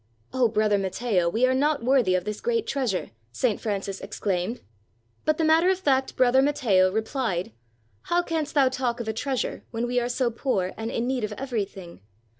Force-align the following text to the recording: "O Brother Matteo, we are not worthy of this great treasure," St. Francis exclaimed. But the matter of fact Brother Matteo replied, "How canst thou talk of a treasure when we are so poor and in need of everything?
"O 0.33 0.47
Brother 0.47 0.79
Matteo, 0.79 1.29
we 1.29 1.45
are 1.45 1.53
not 1.53 1.83
worthy 1.85 2.15
of 2.15 2.25
this 2.25 2.41
great 2.41 2.65
treasure," 2.65 3.11
St. 3.31 3.61
Francis 3.61 4.01
exclaimed. 4.01 4.61
But 5.25 5.37
the 5.37 5.43
matter 5.43 5.69
of 5.69 5.77
fact 5.77 6.15
Brother 6.15 6.41
Matteo 6.41 6.91
replied, 6.91 7.51
"How 8.05 8.23
canst 8.23 8.55
thou 8.55 8.67
talk 8.67 8.99
of 8.99 9.07
a 9.07 9.13
treasure 9.13 9.63
when 9.69 9.85
we 9.85 9.99
are 9.99 10.09
so 10.09 10.31
poor 10.31 10.73
and 10.75 10.89
in 10.89 11.05
need 11.05 11.23
of 11.23 11.33
everything? 11.33 12.01